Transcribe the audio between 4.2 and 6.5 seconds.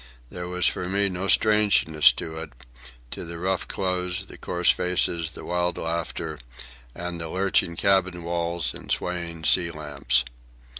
the coarse faces, the wild laughter,